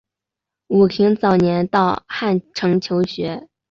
[0.69, 3.47] 武亭早年到汉城求学。